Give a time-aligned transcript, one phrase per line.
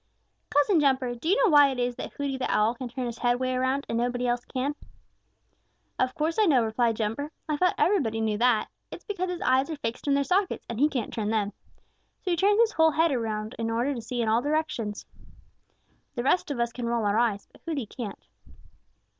[0.49, 3.19] "Cousin Jumper, do you know why it is that Hooty the Owl can turn his
[3.19, 4.73] head way around, and nobody else can?"
[5.99, 7.31] "Of course I know," replied Jumper.
[7.47, 8.69] "I thought everybody knew that.
[8.89, 11.53] It's because his eyes are fixed in their sockets, and he can't turn them.
[12.25, 15.05] So he turns his whole head in order to see in all directions.
[16.15, 18.25] The rest of us can roll our eyes, but Hooty can't."